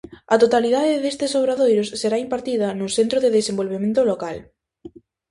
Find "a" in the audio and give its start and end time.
0.33-0.35